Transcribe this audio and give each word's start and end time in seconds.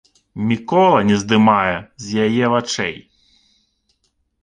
Мікола 0.51 1.03
не 1.09 1.19
здымае 1.25 1.75
з 2.07 2.25
яе 2.25 2.45
вачэй. 2.57 2.95